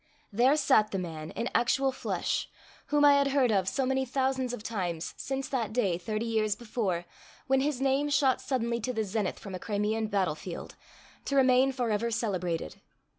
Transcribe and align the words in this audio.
There 0.31 0.55
sat 0.57 0.89
the 0.89 0.97
man, 0.97 1.29
in 1.29 1.47
actual 1.53 1.91
flesh, 1.91 2.49
whom 2.87 3.05
I 3.05 3.13
had 3.19 3.27
heard 3.27 3.51
of 3.51 3.69
so 3.69 3.85
many 3.85 4.03
thousands 4.03 4.51
of 4.51 4.63
times 4.63 5.13
since 5.15 5.47
that 5.49 5.73
day, 5.73 5.99
thirty 5.99 6.25
years 6.25 6.55
before, 6.55 7.05
when 7.45 7.61
his 7.61 7.79
name 7.79 8.09
shot 8.09 8.41
suddenly 8.41 8.79
to 8.79 8.93
the 8.93 9.03
zenith 9.03 9.37
from 9.37 9.53
a 9.53 9.59
Crimean 9.59 10.07
battlefield, 10.07 10.75
to 11.25 11.35
remain 11.35 11.71
forever 11.71 12.09
celebrated. 12.09 12.81